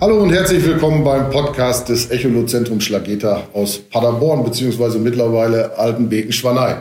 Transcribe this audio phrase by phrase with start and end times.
[0.00, 6.76] Hallo und herzlich willkommen beim Podcast des Echolot-Zentrums Schlageta aus Paderborn beziehungsweise mittlerweile Altenbeken-Schwanei.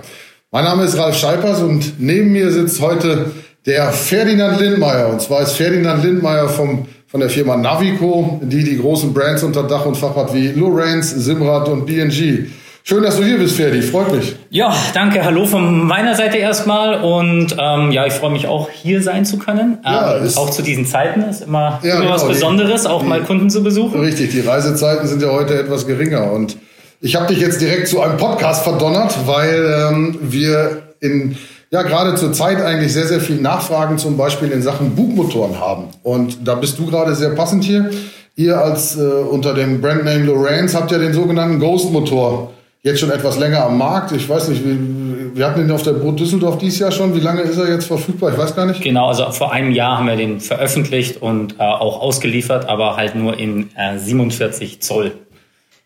[0.52, 3.32] Mein Name ist Ralf Scheipers und neben mir sitzt heute
[3.66, 5.10] der Ferdinand Lindmeier.
[5.10, 9.64] Und zwar ist Ferdinand Lindmeier vom, von der Firma Navico, die die großen Brands unter
[9.64, 12.48] Dach und Fach hat wie Lorenz, Simrad und BNG.
[12.90, 13.84] Schön, dass du hier bist, Ferdi.
[13.84, 14.36] Freut mich.
[14.50, 15.24] Ja, danke.
[15.24, 17.04] Hallo von meiner Seite erstmal.
[17.04, 19.78] Und ähm, ja, ich freue mich auch, hier sein zu können.
[19.86, 23.08] Ja, ähm, auch zu diesen Zeiten ist immer, ja, immer genau, was Besonderes, auch die,
[23.08, 24.02] mal Kunden zu besuchen.
[24.02, 26.32] Richtig, die Reisezeiten sind ja heute etwas geringer.
[26.32, 26.58] Und
[27.00, 31.38] ich habe dich jetzt direkt zu einem Podcast verdonnert, weil ähm, wir in
[31.70, 35.90] ja gerade zur Zeit eigentlich sehr, sehr viel Nachfragen zum Beispiel in Sachen Bugmotoren haben.
[36.02, 37.92] Und da bist du gerade sehr passend hier.
[38.36, 43.38] Ihr als äh, unter dem Brandname Lorenz habt ja den sogenannten Ghost-Motor jetzt schon etwas
[43.38, 44.12] länger am Markt.
[44.12, 47.16] Ich weiß nicht, wie, wir hatten ihn auf der Boot Düsseldorf dieses Jahr schon.
[47.16, 48.32] Wie lange ist er jetzt verfügbar?
[48.32, 48.82] Ich weiß gar nicht.
[48.82, 53.16] Genau, also vor einem Jahr haben wir den veröffentlicht und äh, auch ausgeliefert, aber halt
[53.16, 55.12] nur in äh, 47 Zoll.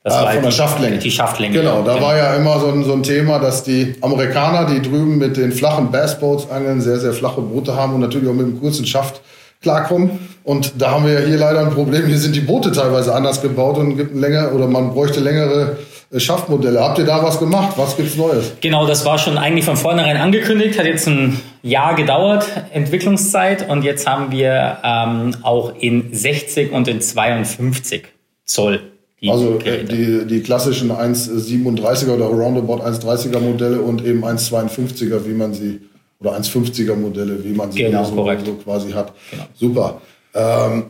[0.03, 0.97] Das ah, war von halt der Schaftlänge.
[0.97, 1.59] Die Schaftlänge.
[1.59, 2.05] Genau, da genau.
[2.05, 5.53] war ja immer so ein, so ein Thema, dass die Amerikaner, die drüben mit den
[5.53, 9.21] flachen Bassboats angeln, sehr, sehr flache Boote haben und natürlich auch mit einem kurzen Schaft
[9.61, 10.19] klarkommen.
[10.43, 12.05] Und da haben wir ja hier leider ein Problem.
[12.05, 15.77] Hier sind die Boote teilweise anders gebaut und gibt länger oder man bräuchte längere
[16.19, 16.79] Schaffmodelle.
[16.79, 17.73] Habt ihr da was gemacht?
[17.77, 18.53] Was gibt's Neues?
[18.61, 23.83] Genau, das war schon eigentlich von vornherein angekündigt, hat jetzt ein Jahr gedauert, Entwicklungszeit, und
[23.83, 28.03] jetzt haben wir ähm, auch in 60 und in 52
[28.45, 28.81] Zoll.
[29.21, 35.33] Die also äh, die, die klassischen 1,37er oder roundabout 1,30er Modelle und eben 1,52er, wie
[35.33, 35.79] man sie,
[36.19, 39.13] oder 1,50er Modelle, wie man sie genau, so, so, quasi hat.
[39.31, 39.43] Genau.
[39.55, 40.01] Super.
[40.35, 40.85] Ähm,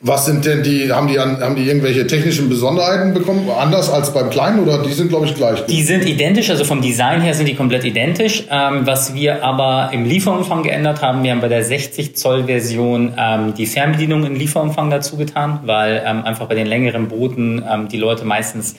[0.00, 3.50] was sind denn die, haben die, haben die irgendwelche technischen Besonderheiten bekommen?
[3.50, 5.66] Anders als beim Kleinen oder die sind, glaube ich, gleich?
[5.66, 8.44] Die sind identisch, also vom Design her sind die komplett identisch.
[8.50, 13.12] Ähm, was wir aber im Lieferumfang geändert haben, wir haben bei der 60 Zoll Version
[13.18, 17.88] ähm, die Fernbedienung im Lieferumfang dazu getan, weil ähm, einfach bei den längeren Booten ähm,
[17.88, 18.76] die Leute meistens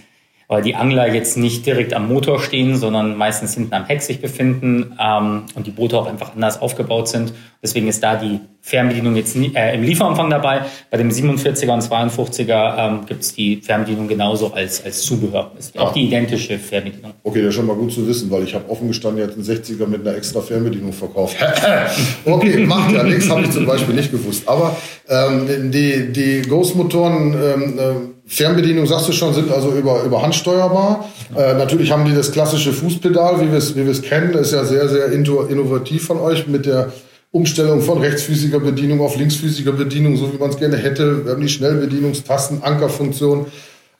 [0.51, 4.19] weil die Angler jetzt nicht direkt am Motor stehen, sondern meistens hinten am Heck sich
[4.19, 7.31] befinden ähm, und die Boote auch einfach anders aufgebaut sind.
[7.63, 10.63] Deswegen ist da die Fernbedienung jetzt nie, äh, im Lieferumfang dabei.
[10.89, 15.51] Bei dem 47er und 52er ähm, gibt es die Fernbedienung genauso als, als Zubehör.
[15.57, 17.13] Ist auch die identische Fernbedienung.
[17.23, 19.45] Okay, das ist schon mal gut zu wissen, weil ich habe offen gestanden jetzt einen
[19.45, 21.37] 60er mit einer extra Fernbedienung verkauft.
[22.25, 24.49] okay, macht ja nichts, habe ich zum Beispiel nicht gewusst.
[24.49, 24.75] Aber
[25.07, 30.33] ähm, die, die Ghost-Motoren ähm, äh, Fernbedienung, sagst du schon, sind also über, über Hand
[30.33, 31.09] steuerbar.
[31.35, 34.31] Äh, natürlich haben die das klassische Fußpedal, wie wir es wie wir es kennen.
[34.31, 36.93] Das ist ja sehr, sehr innovativ von euch mit der
[37.31, 41.25] Umstellung von rechtsfüßiger Bedienung auf linksfüßiger Bedienung, so wie man es gerne hätte.
[41.25, 43.47] Wir haben die Schnellbedienungstasten, Ankerfunktion.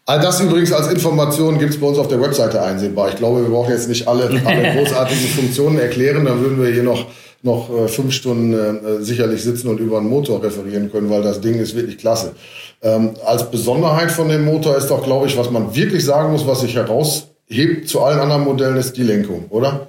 [0.05, 3.09] All das übrigens als Information gibt es bei uns auf der Webseite einsehbar.
[3.09, 6.23] Ich glaube, wir brauchen jetzt nicht alle, alle großartigen Funktionen erklären.
[6.23, 7.05] Dann würden wir hier noch
[7.43, 11.41] noch äh, fünf Stunden äh, sicherlich sitzen und über einen Motor referieren können, weil das
[11.41, 12.35] Ding ist wirklich klasse.
[12.81, 16.45] Ähm, als Besonderheit von dem Motor ist doch, glaube ich, was man wirklich sagen muss,
[16.45, 19.87] was sich heraushebt zu allen anderen Modellen, ist die Lenkung, oder?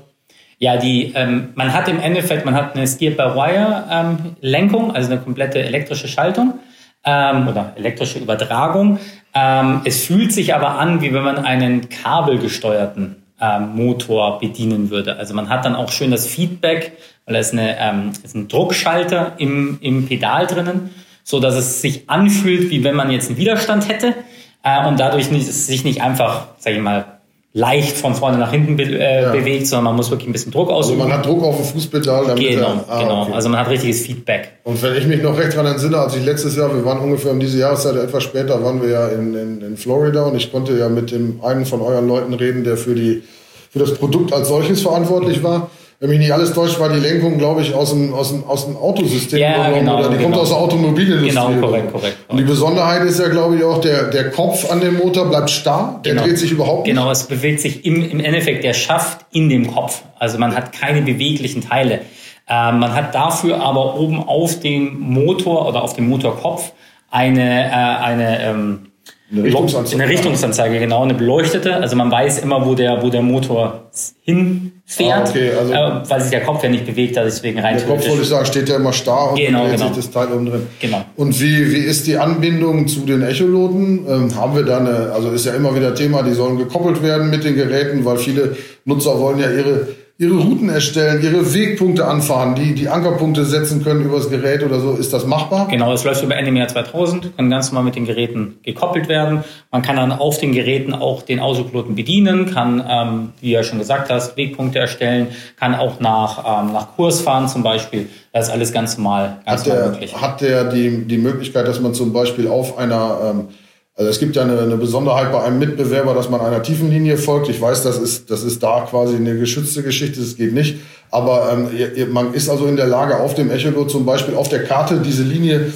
[0.59, 5.59] Ja, die, ähm, man hat im Endeffekt, man hat eine Steer-by-Wire-Lenkung, ähm, also eine komplette
[5.59, 6.61] elektrische Schaltung
[7.05, 8.99] ähm, oder elektrische Übertragung.
[9.35, 15.17] Ähm, es fühlt sich aber an, wie wenn man einen kabelgesteuerten ähm, Motor bedienen würde.
[15.17, 16.93] Also man hat dann auch schön das Feedback,
[17.27, 20.91] weil da ist, eine, ähm, ist ein Druckschalter im, im Pedal drinnen,
[21.25, 24.15] so dass es sich anfühlt, wie wenn man jetzt einen Widerstand hätte
[24.63, 27.12] äh, und dadurch nicht, sich nicht einfach, sage ich mal,
[27.55, 29.33] leicht von vorne nach hinten be äh, ja.
[29.33, 31.01] bewegt, sondern man muss wirklich ein bisschen Druck ausüben.
[31.01, 32.27] Also man hat Druck auf dem Fußpedal.
[32.27, 33.23] Damit genau, ah, genau.
[33.23, 33.33] Okay.
[33.35, 34.53] Also man hat richtiges Feedback.
[34.65, 37.33] Und wenn ich mich noch recht daran entsinne, als ich letztes Jahr, wir waren ungefähr
[37.33, 40.79] um diese Jahreszeit, etwas später waren wir ja in, in, in Florida und ich konnte
[40.79, 43.23] ja mit dem einen von euren Leuten reden, der für die
[43.71, 45.71] für das Produkt als solches verantwortlich war
[46.03, 48.67] wenn mich nicht alles täuscht, war die Lenkung, glaube ich, aus dem, aus dem, aus
[48.67, 50.31] dem Autosystem ja, genau, oder die genau.
[50.31, 51.29] kommt aus der Automobilindustrie.
[51.29, 52.17] Genau, korrekt, korrekt, korrekt.
[52.27, 55.49] Und die Besonderheit ist ja, glaube ich, auch, der, der Kopf an dem Motor bleibt
[55.51, 56.27] starr, der genau.
[56.27, 56.97] dreht sich überhaupt nicht.
[56.97, 60.03] Genau, es bewegt sich im, im Endeffekt der Schaft in dem Kopf.
[60.19, 62.01] Also man hat keine beweglichen Teile.
[62.49, 66.73] Äh, man hat dafür aber oben auf dem Motor oder auf dem Motorkopf
[67.13, 68.92] eine, äh, eine ähm,
[69.33, 70.03] eine Richtungsanzeige.
[70.03, 71.75] Eine Richtungsanzeige, genau, eine beleuchtete.
[71.77, 73.91] Also man weiß immer, wo der, wo der Motor
[74.23, 77.79] hinfährt, ah, okay, also äh, weil sich der Kopf ja nicht bewegt, da deswegen rein
[77.79, 79.87] Der Kopf, wollte ich sagen, steht ja immer starr und genau, dann genau.
[79.87, 80.67] sich das Teil oben drin.
[80.81, 81.05] Genau.
[81.17, 84.07] Und wie, wie ist die Anbindung zu den Echoloten?
[84.07, 87.31] Ähm, haben wir da eine, also ist ja immer wieder Thema, die sollen gekoppelt werden
[87.31, 89.89] mit den Geräten, weil viele Nutzer wollen ja ihre
[90.23, 94.93] ihre Routen erstellen, ihre Wegpunkte anfahren, die die Ankerpunkte setzen können übers Gerät oder so.
[94.93, 95.67] Ist das machbar?
[95.69, 99.43] Genau, es läuft über NMR 2000, kann ganz normal mit den Geräten gekoppelt werden.
[99.73, 103.81] Man kann dann auf den Geräten auch den Autopiloten bedienen, kann, ähm, wie ja schon
[103.81, 105.29] gesagt hast, Wegpunkte erstellen,
[105.59, 108.09] kann auch nach, ähm, nach Kurs fahren zum Beispiel.
[108.33, 110.21] Das ist alles ganz normal, ganz hat normal der, möglich.
[110.21, 113.49] Hat der die, die Möglichkeit, dass man zum Beispiel auf einer ähm,
[113.95, 117.49] also es gibt ja eine, eine Besonderheit bei einem Mitbewerber, dass man einer Tiefenlinie folgt.
[117.49, 120.77] Ich weiß, das ist, das ist da quasi eine geschützte Geschichte, das geht nicht.
[121.11, 124.65] Aber ähm, man ist also in der Lage, auf dem Echolot zum Beispiel auf der
[124.65, 125.73] Karte diese Linie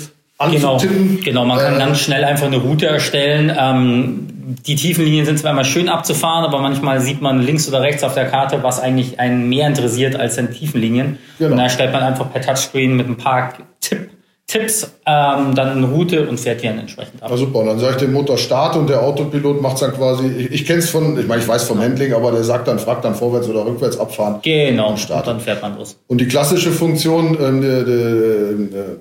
[0.51, 1.21] Genau, anzutippen.
[1.25, 3.51] genau, man kann Äh, ganz schnell einfach eine Route erstellen.
[3.59, 4.27] Ähm,
[4.67, 8.13] die Tiefenlinien sind zwar immer schön abzufahren, aber manchmal sieht man links oder rechts auf
[8.15, 11.19] der Karte, was eigentlich einen mehr interessiert als den Tiefenlinien.
[11.39, 11.53] Genau.
[11.53, 14.06] Und da stellt man einfach per Touchscreen mit ein paar Tipp,
[14.48, 17.31] Tipps ähm, dann eine Route und fährt die dann entsprechend ab.
[17.32, 20.28] Na super, und dann sage ich dem Motor Start und der Autopilot macht dann quasi,
[20.28, 22.78] ich, ich kenne es von, ich meine, ich weiß vom Handling, aber der sagt dann,
[22.78, 24.37] fragt dann vorwärts oder rückwärts abfahren.
[24.43, 25.26] Genau, und Start.
[25.26, 25.96] dann fährt man los.
[26.06, 28.52] Und die klassische Funktion der, der,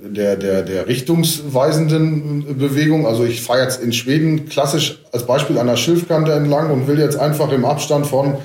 [0.10, 5.68] der, der, der richtungsweisenden Bewegung, also ich fahre jetzt in Schweden klassisch als Beispiel an
[5.68, 8.38] der Schilfkante entlang und will jetzt einfach im Abstand von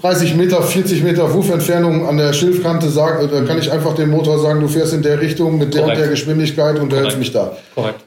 [0.00, 4.38] 30 Meter, 40 Meter Wurfentfernung an der Schilfkante sagen, da kann ich einfach dem Motor
[4.40, 7.32] sagen, du fährst in der Richtung mit der und der Geschwindigkeit und du hältst mich
[7.32, 7.56] da.
[7.74, 8.00] Korrekt.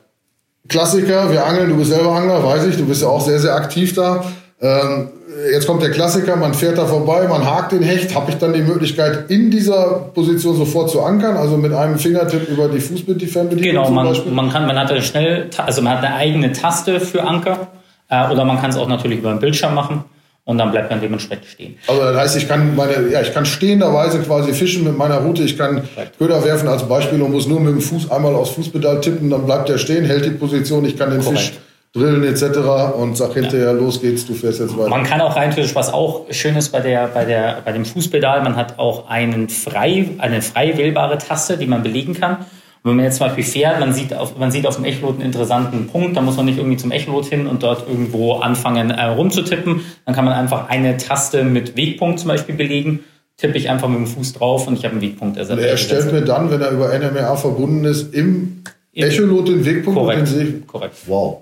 [0.67, 3.55] Klassiker, wir angeln, du bist selber Angler, weiß ich, du bist ja auch sehr, sehr
[3.55, 4.25] aktiv da.
[4.59, 5.09] Ähm,
[5.53, 8.51] jetzt kommt der Klassiker, man fährt da vorbei, man hakt den Hecht, habe ich dann
[8.53, 13.21] die Möglichkeit, in dieser Position sofort zu ankern, also mit einem Fingertipp über die Fußbild,
[13.21, 14.31] die Fernbedienung Genau, man, Beispiel?
[14.31, 17.67] man kann, man hat eine schnell, also man hat eine eigene Taste für Anker
[18.09, 20.03] äh, oder man kann es auch natürlich über den Bildschirm machen
[20.45, 21.77] und dann bleibt man dementsprechend stehen.
[21.87, 25.43] Also das heißt, ich kann meine, ja, ich kann stehenderweise quasi fischen mit meiner Route,
[25.43, 25.81] ich kann
[26.17, 29.45] Köder werfen als Beispiel und muss nur mit dem Fuß einmal aufs Fußpedal tippen, dann
[29.45, 31.39] bleibt der stehen, hält die Position, ich kann den Korrekt.
[31.39, 31.53] Fisch
[31.95, 32.57] drillen etc.
[32.97, 34.89] und sag hinterher, los geht's, du fährst jetzt weiter.
[34.89, 37.85] Man kann auch rein theoretisch, was auch schön ist bei, der, bei, der, bei dem
[37.85, 42.45] Fußpedal, man hat auch einen frei, eine frei wählbare Taste, die man belegen kann.
[42.85, 45.23] Wenn man jetzt zum Beispiel fährt, man sieht auf, man sieht auf dem Echolot einen
[45.25, 49.03] interessanten Punkt, da muss man nicht irgendwie zum Echolot hin und dort irgendwo anfangen äh,
[49.05, 49.81] rumzutippen.
[50.05, 52.99] Dann kann man einfach eine Taste mit Wegpunkt zum Beispiel belegen,
[53.37, 55.63] tippe ich einfach mit dem Fuß drauf und ich habe einen Wegpunkt ersetzt.
[55.63, 58.61] Er stellt mir dann, wenn er über NMRA verbunden ist, im
[58.93, 60.67] Im- Echolot den Wegpunkt und den Korrekt, sehe ich.
[60.67, 60.95] korrekt.
[61.07, 61.37] Wow.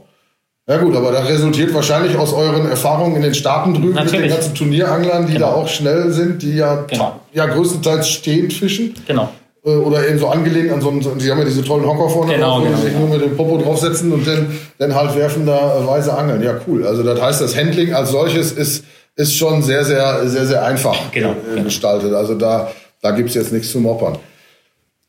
[0.66, 4.06] Ja gut, aber das resultiert wahrscheinlich aus euren Erfahrungen in den Staaten drüben mit den
[4.06, 4.32] Natürlich.
[4.32, 5.48] ganzen Turnieranglern, die Genau.
[5.48, 7.20] da auch schnell sind, die ja, Genau.
[7.34, 8.94] ja größtenteils stehend fischen.
[9.06, 9.30] Genau.
[9.66, 12.34] Äh, Oder eben so angelehnt an so einen, die haben ja diese tollen Hocker vorne
[12.34, 13.06] Genau, drauf, wo genau, die sich genau.
[13.08, 16.44] nur mit dem Popo draufsetzen und dann, dann halt werfenderweise angeln.
[16.44, 16.86] Ja, cool.
[16.86, 18.84] Also das heißt, das Handling als solches ist,
[19.16, 21.64] ist schon sehr, sehr, sehr, sehr einfach Genau, äh, genau.
[21.64, 22.14] gestaltet.
[22.14, 22.72] Also da,
[23.02, 24.18] da gibt's jetzt nichts zu moppern.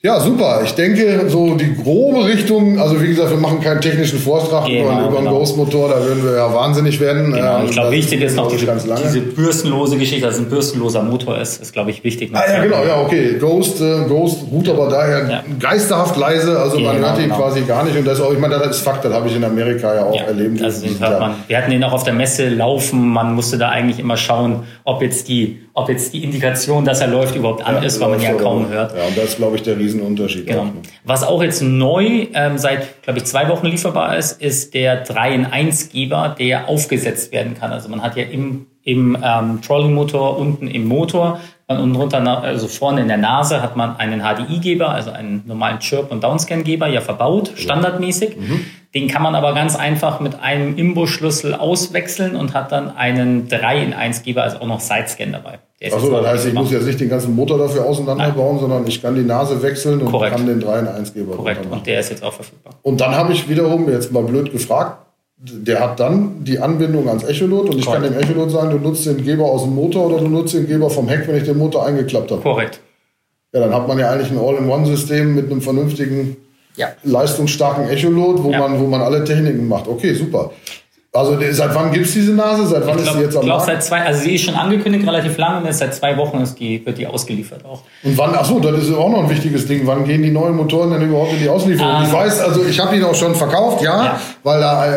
[0.05, 0.61] Ja, super.
[0.63, 4.83] Ich denke, so die grobe Richtung, also wie gesagt, wir machen keinen technischen Vortrag Genau,
[4.83, 5.39] über, über einen genau.
[5.39, 7.33] Ghost-Motor, da würden wir ja wahnsinnig werden.
[7.33, 11.03] Genau, Ähm, ich glaube, wichtig ist noch diese, diese bürstenlose Geschichte, dass es ein bürstenloser
[11.03, 12.29] Motor ist, ist, glaube ich, wichtig.
[12.35, 13.39] Ah ja, genau, ja, okay.
[13.41, 15.43] Ghost, äh, Ghost ruht aber daher Ja.
[15.59, 17.37] geisterhaft leise, also man Genau, hört ihn genau.
[17.39, 17.97] quasi gar nicht.
[17.97, 20.05] Und das ist auch, ich meine, das ist Fakt, das habe ich in Amerika ja
[20.05, 20.63] auch Ja, erlebt.
[20.63, 21.35] also den hört man.
[21.47, 23.09] Wir hatten den auch auf der Messe laufen.
[23.09, 27.09] Man musste da eigentlich immer schauen, ob jetzt die, ob jetzt die Indikation, dass er
[27.09, 28.95] läuft, überhaupt an ist, weil man ja kaum hört.
[28.95, 30.47] Ja, und das ist, glaube ich, der Riesenunterschied.
[30.47, 30.61] Genau.
[30.61, 30.83] auch, ne?
[31.05, 35.35] Was auch jetzt neu ähm, seit, glaube ich, zwei Wochen lieferbar ist, ist der 3
[35.35, 37.73] in 1 Geber, der aufgesetzt werden kann.
[37.73, 43.01] Also man hat ja im, im ähm, Trolley-Motor unten im Motor, unten drunter, also vorne
[43.01, 47.53] in der Nase hat man einen HDI-Geber, also einen normalen Chirp- und Downscan-Geber, ja verbaut,
[47.57, 48.37] standardmäßig.
[48.37, 48.67] Mhm.
[48.95, 53.83] Den kann man aber ganz einfach mit einem Imbusschlüssel auswechseln und hat dann einen 3
[53.83, 55.59] in 1 Geber, also auch noch Sidescan dabei.
[55.93, 59.15] Achso, das heißt, ich muss jetzt nicht den ganzen Motor dafür auseinanderbauen, sondern ich kann
[59.15, 60.37] die Nase wechseln und Korrekt.
[60.37, 62.75] kann den 3 in 1 Geber Korrekt, und der ist jetzt auch verfügbar.
[62.83, 64.99] Und dann habe ich wiederum, jetzt mal blöd gefragt,
[65.37, 68.31] der hat dann die Anbindung ans Echolot und ich kann dem Korrekt.
[68.31, 71.07] Echolot sagen, du nutzt den Geber aus dem Motor oder du nutzt den Geber vom
[71.09, 72.41] Heck, wenn ich den Motor eingeklappt habe.
[72.41, 72.81] Korrekt.
[73.53, 76.37] Ja, dann hat man ja eigentlich ein All-in-One-System mit einem vernünftigen,
[76.77, 76.89] Ja.
[77.05, 78.61] leistungsstarken Echolot, wo, Ja.
[78.61, 79.87] man, wo man alle Techniken macht.
[79.87, 80.51] Okay, super.
[81.17, 82.67] Also seit wann gibt's diese Nase?
[82.67, 83.71] Seit wann Ich ist sie jetzt am glaub, Markt?
[83.71, 86.59] seit zwei, also sie ist schon angekündigt relativ lang und ist seit zwei Wochen ist
[86.59, 87.83] die, wird die ausgeliefert auch.
[88.03, 89.87] Und wann, ach so, das ist auch noch ein wichtiges Ding.
[89.87, 91.99] Wann gehen die neuen Motoren denn überhaupt in die Auslieferung?
[91.99, 94.21] Ähm, ich weiß, also ich habe ihn auch schon verkauft, ja, Ja.
[94.43, 94.93] weil da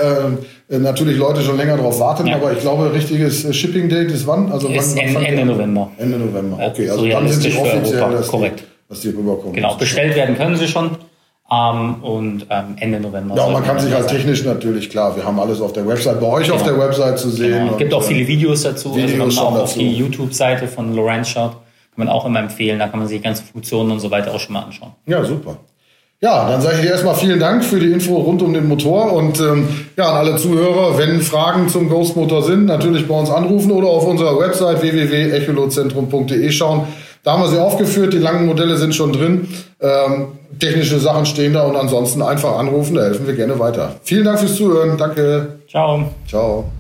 [0.70, 2.38] äh, natürlich Leute schon länger drauf warten, Ja.
[2.38, 4.52] aber ich glaube, richtiges äh, Shipping-Date ist wann?
[4.52, 5.92] Also Ist wann, wann Ende- Ende November.
[6.00, 6.88] Ende November, okay.
[6.88, 8.62] so Also dann sind sie offiziell, dass Korrekt.
[8.62, 9.54] die, dass die rüberkommen.
[9.54, 10.98] Genau, bestellt werden können sie schon.
[11.50, 13.36] Ähm, und ähm, Ende November.
[13.36, 16.28] Ja, man kann sich halt technisch natürlich, klar, wir haben alles auf der Website, bei
[16.28, 16.78] euch auf Genau.
[16.78, 17.54] der Website zu sehen.
[17.54, 17.72] Genau.
[17.72, 18.94] Es gibt auch viele äh, Videos dazu.
[18.94, 19.80] Videos also man schon auch auf dazu.
[19.80, 21.60] die YouTube-Seite von Lorenz schaut, kann
[22.06, 22.80] man auch immer empfehlen.
[22.80, 24.92] Da kann man sich die ganzen Funktionen und so weiter auch schon mal anschauen.
[25.06, 25.58] Ja, super.
[26.20, 29.14] Ja, dann sage ich dir erstmal vielen Dank für die Info rund um den Motor
[29.14, 33.30] und ähm, ja, an alle Zuhörer, wenn Fragen zum Ghost Motor sind, natürlich bei uns
[33.30, 36.88] anrufen oder auf unserer Website www.echolozentrum.de schauen.
[37.28, 39.50] Da haben wir sie aufgeführt, die langen Modelle sind schon drin,
[39.82, 40.28] ähm,
[40.60, 43.98] technische Sachen stehen da und ansonsten einfach anrufen, da helfen wir gerne weiter.
[44.04, 45.60] Vielen Dank fürs Zuhören, danke.
[45.68, 46.10] Ciao.
[46.26, 46.72] Ciao.